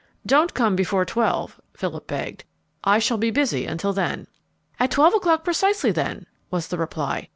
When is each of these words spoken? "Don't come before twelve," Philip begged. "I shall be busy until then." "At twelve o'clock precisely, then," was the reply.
"Don't 0.25 0.55
come 0.55 0.75
before 0.75 1.05
twelve," 1.05 1.61
Philip 1.75 2.07
begged. 2.07 2.43
"I 2.83 2.97
shall 2.97 3.19
be 3.19 3.29
busy 3.29 3.67
until 3.67 3.93
then." 3.93 4.25
"At 4.79 4.89
twelve 4.89 5.13
o'clock 5.13 5.43
precisely, 5.43 5.91
then," 5.91 6.25
was 6.49 6.69
the 6.69 6.79
reply. 6.79 7.29